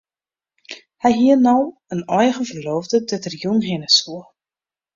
[1.03, 1.57] Hy hie no
[1.93, 4.21] in eigen ferloofde dêr't er jûn hinne soe.